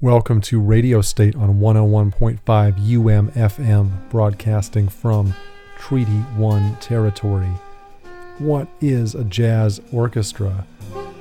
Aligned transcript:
Welcome 0.00 0.40
to 0.42 0.60
Radio 0.60 1.00
State 1.00 1.36
on 1.36 1.60
101.5 1.60 2.40
UMFM, 2.42 4.10
broadcasting 4.10 4.88
from 4.88 5.32
Treaty 5.78 6.10
1 6.10 6.76
territory. 6.80 7.52
What 8.38 8.66
is 8.80 9.14
a 9.14 9.22
jazz 9.24 9.80
orchestra? 9.92 10.66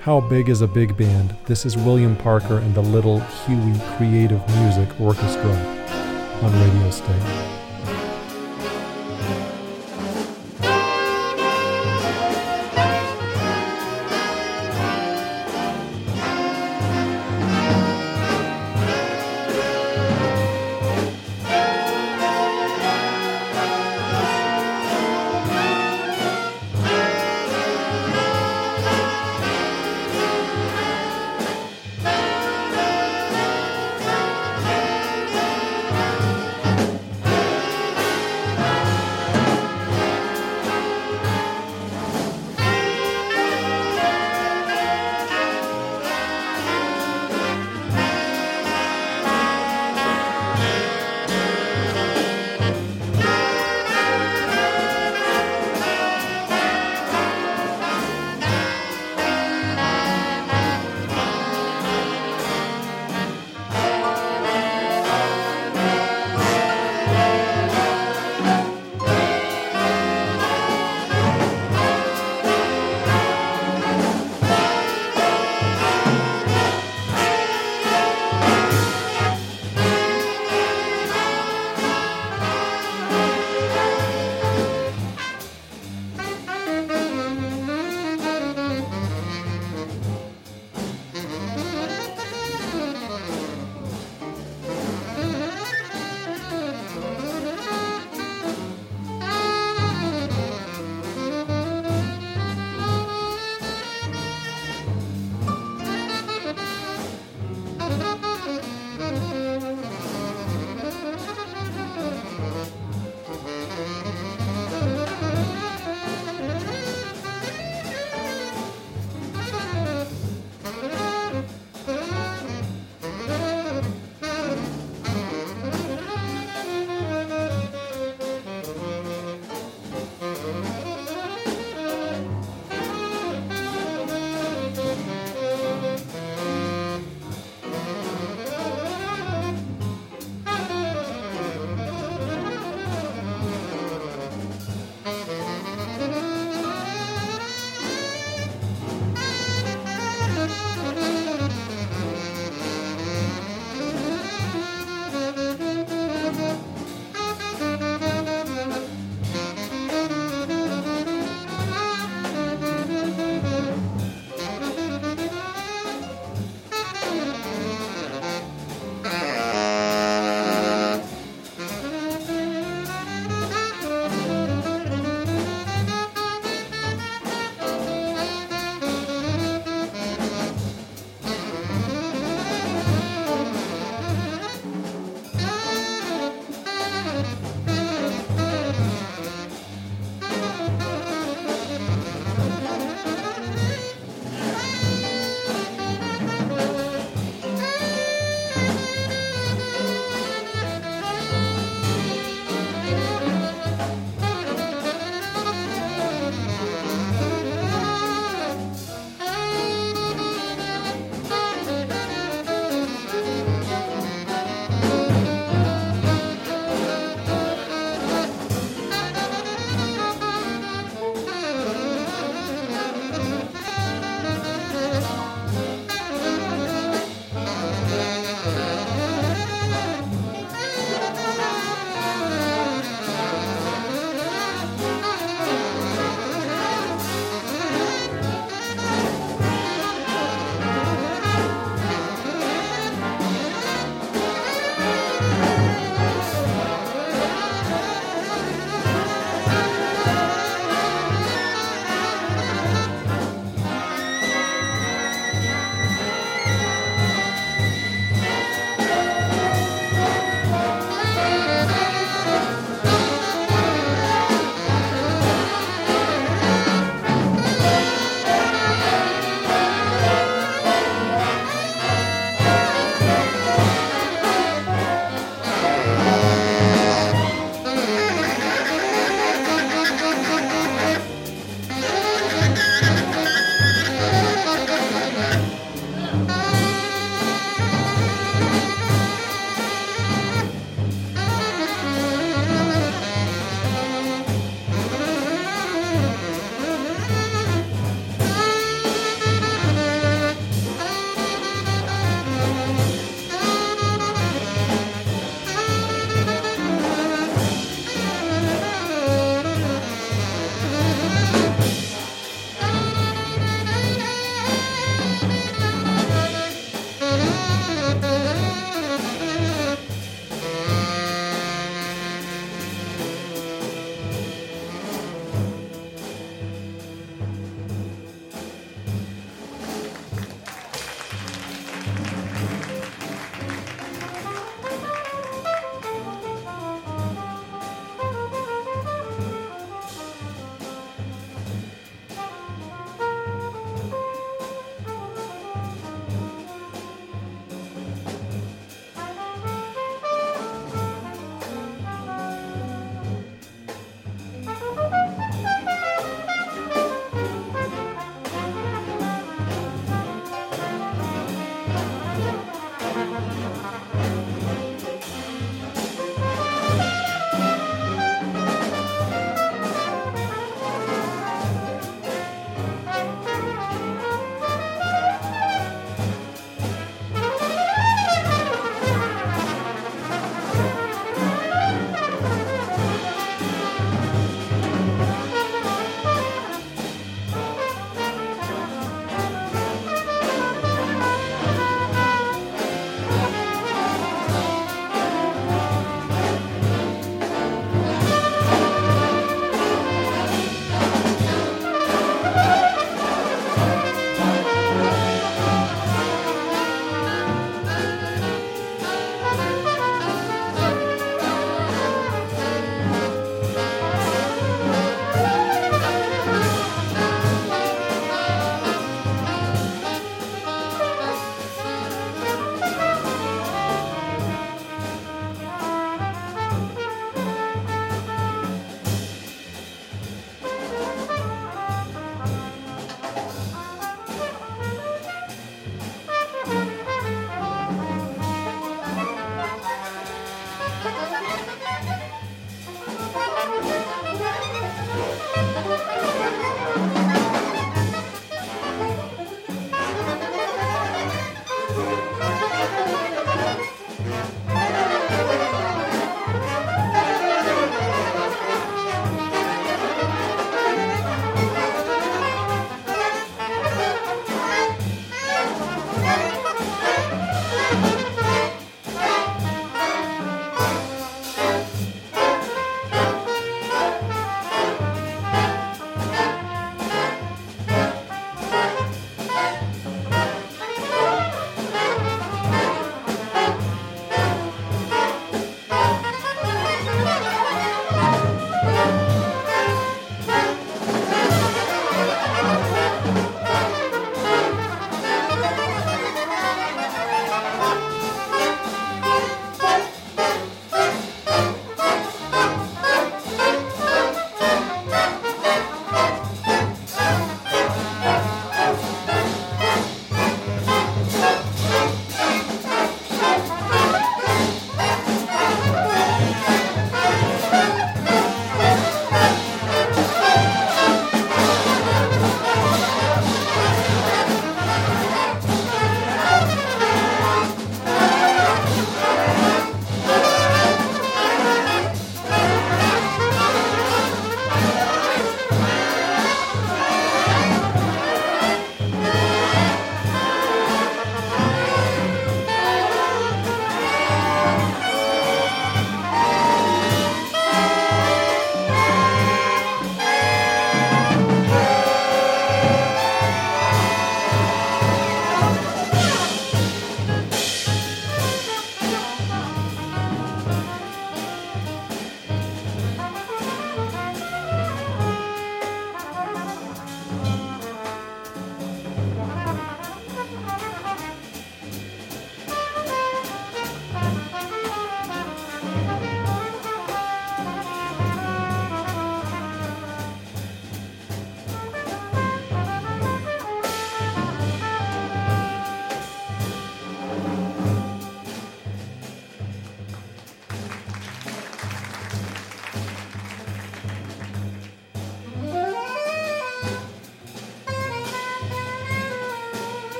How 0.00 0.20
big 0.20 0.50
is 0.50 0.60
a 0.60 0.68
big 0.68 0.96
band? 0.98 1.34
This 1.46 1.64
is 1.64 1.76
William 1.78 2.14
Parker 2.16 2.58
and 2.58 2.74
the 2.74 2.82
Little 2.82 3.20
Huey 3.20 3.80
Creative 3.96 4.46
Music 4.60 5.00
Orchestra 5.00 5.50
on 6.42 6.52
Radio 6.52 6.90
State. 6.90 7.57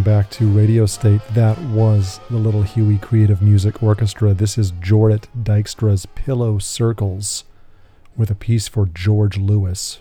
Welcome 0.00 0.22
back 0.22 0.30
to 0.30 0.48
Radio 0.48 0.86
State. 0.86 1.20
That 1.34 1.58
was 1.58 2.20
the 2.30 2.38
Little 2.38 2.62
Huey 2.62 2.96
Creative 2.96 3.42
Music 3.42 3.82
Orchestra. 3.82 4.32
This 4.32 4.56
is 4.56 4.72
Jorrit 4.72 5.26
Dijkstra's 5.42 6.06
Pillow 6.06 6.58
Circles 6.58 7.44
with 8.16 8.30
a 8.30 8.34
piece 8.34 8.66
for 8.66 8.86
George 8.86 9.36
Lewis. 9.36 10.00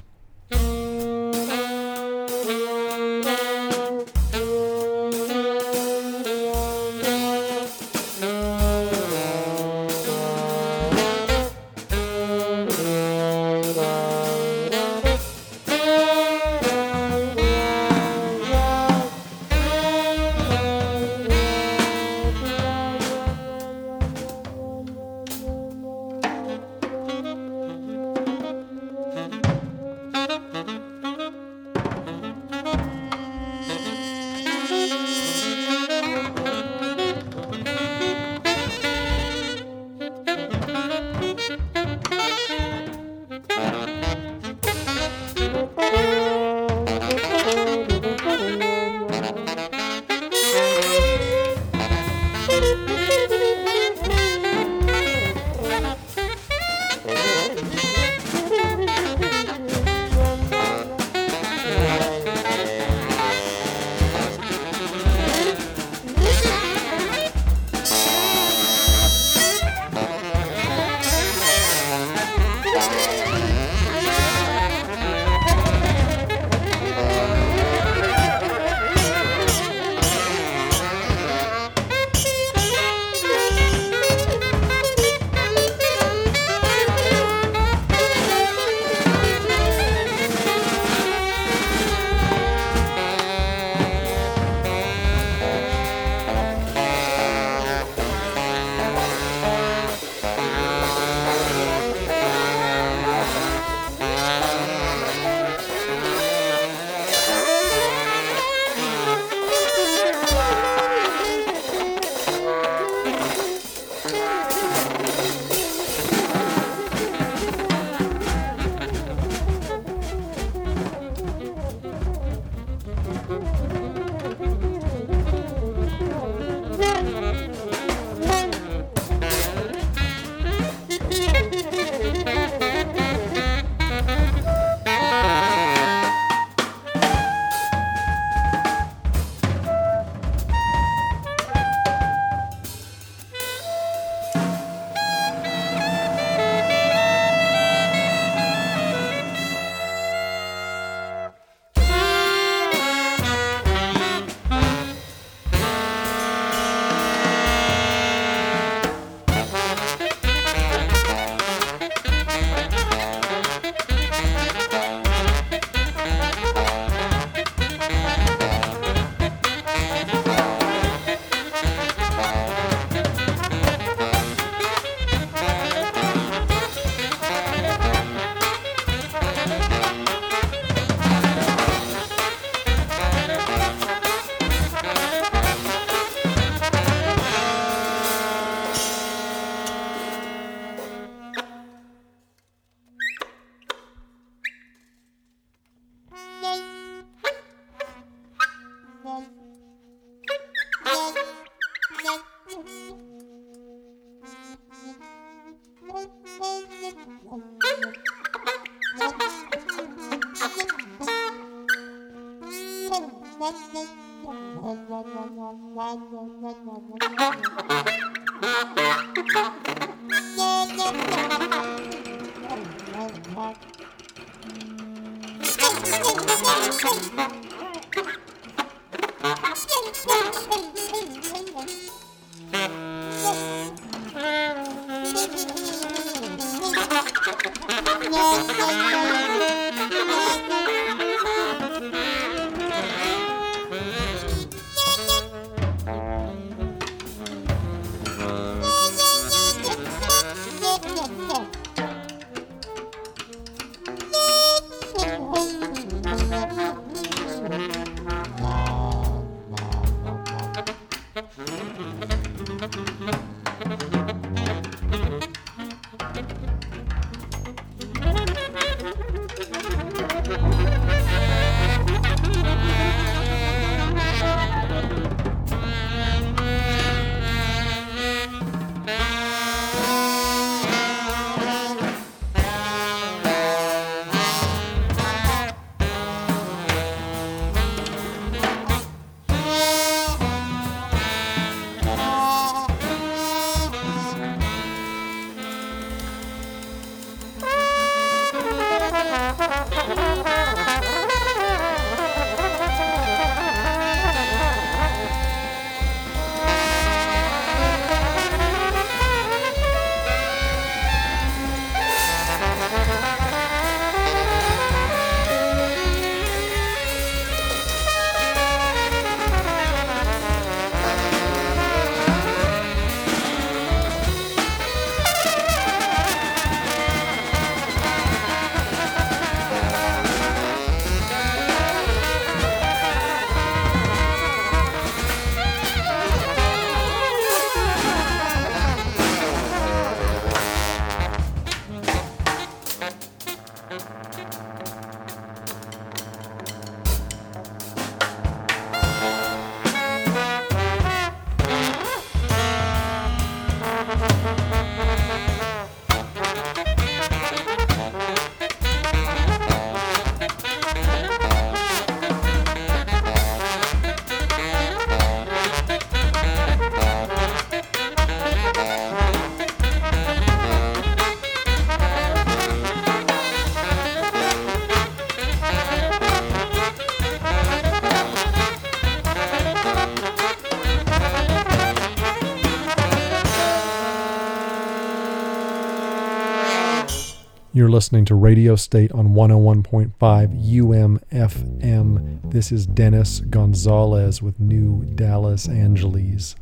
You're 387.59 387.67
listening 387.67 388.05
to 388.05 388.15
Radio 388.15 388.55
State 388.55 388.93
on 388.93 389.09
101.5 389.09 389.91
UMFM. 389.99 392.31
This 392.31 392.53
is 392.53 392.65
Dennis 392.65 393.19
Gonzalez 393.19 394.21
with 394.21 394.39
New 394.39 394.85
Dallasangeles, 394.95 396.35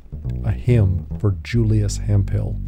a 0.46 0.52
hymn 0.52 1.08
for 1.18 1.32
Julius 1.42 1.98
Hemphill. 1.98 2.60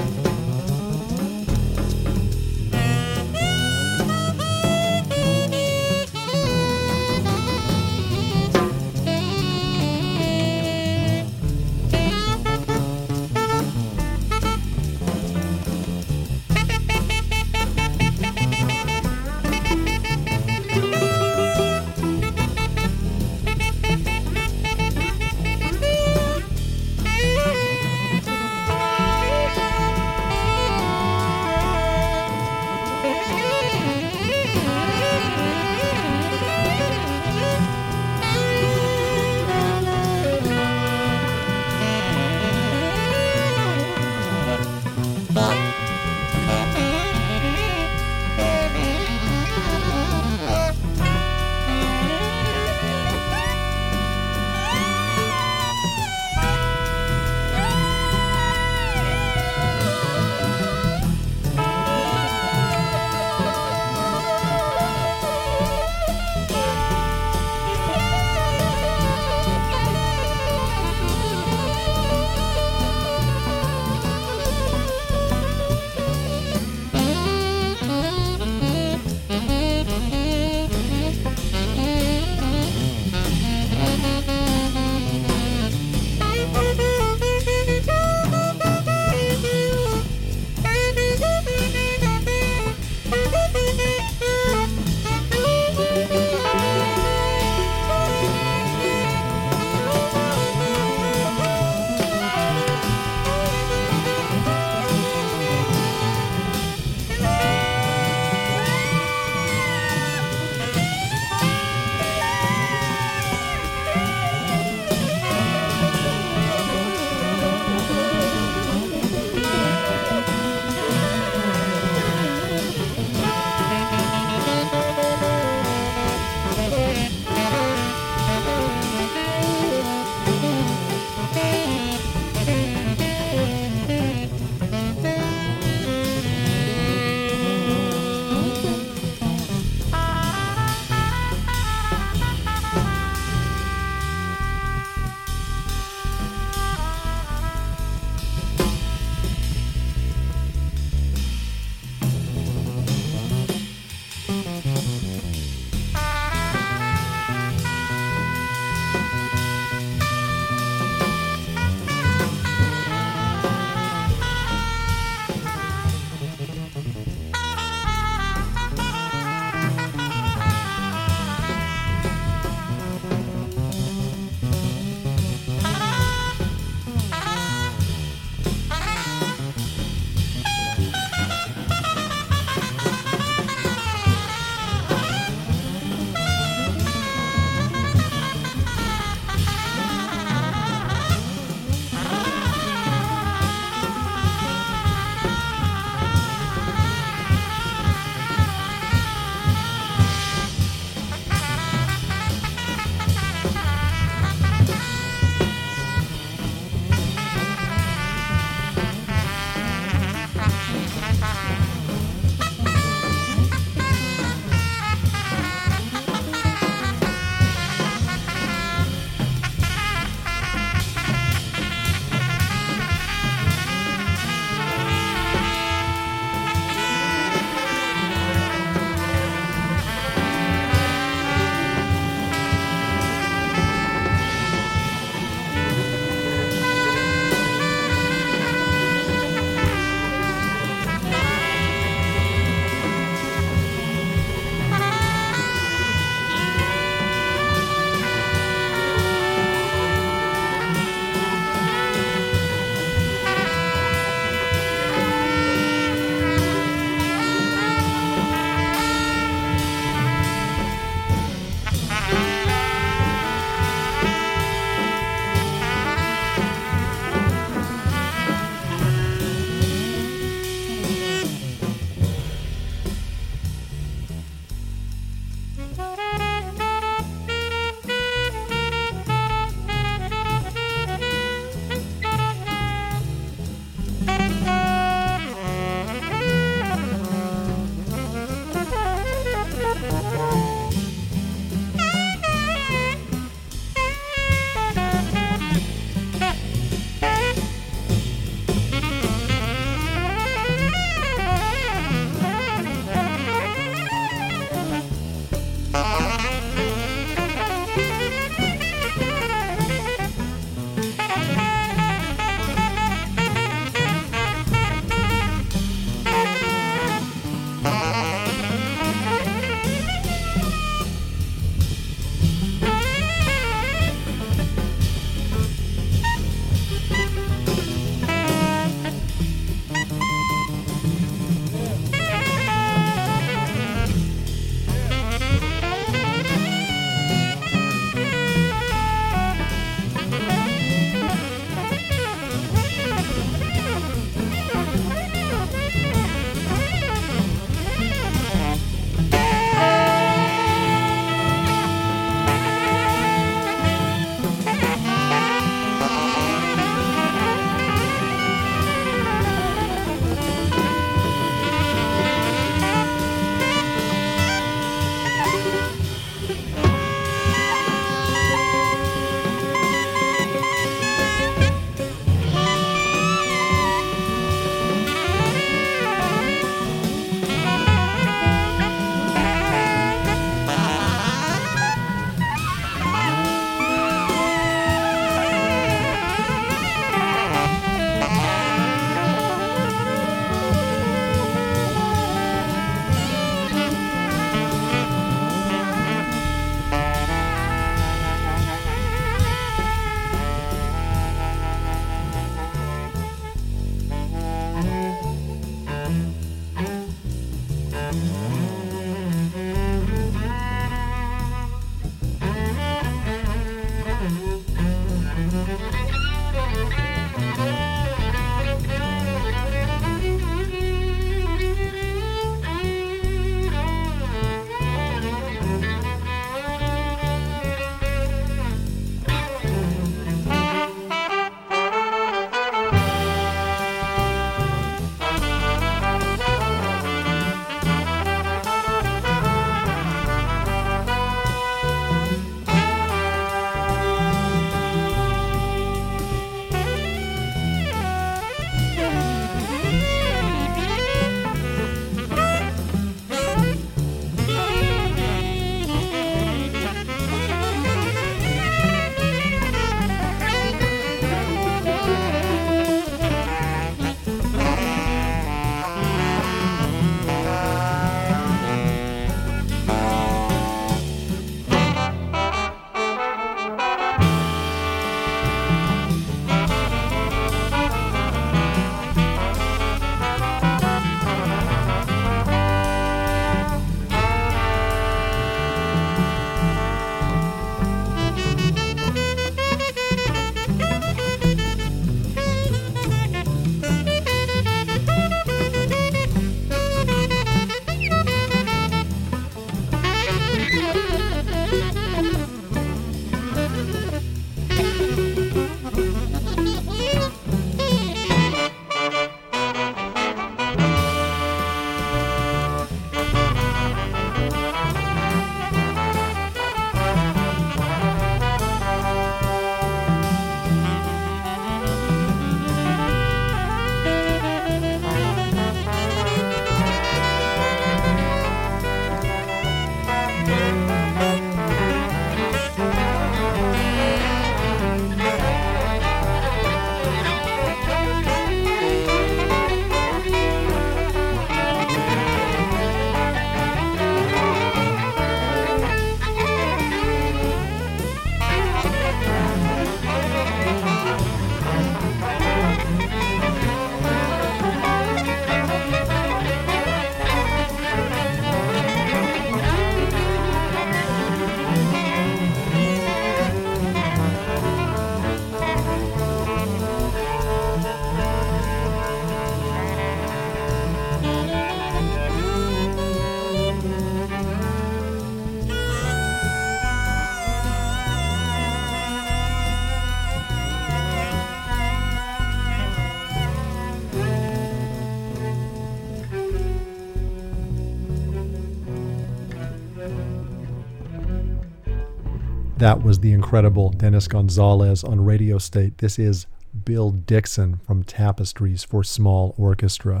That 592.64 592.82
was 592.82 593.00
the 593.00 593.12
incredible 593.12 593.68
Dennis 593.68 594.08
Gonzalez 594.08 594.82
on 594.84 595.04
Radio 595.04 595.36
State. 595.36 595.76
This 595.76 595.98
is 595.98 596.26
Bill 596.64 596.92
Dixon 596.92 597.56
from 597.58 597.84
Tapestries 597.84 598.64
for 598.64 598.82
Small 598.82 599.34
Orchestra. 599.36 600.00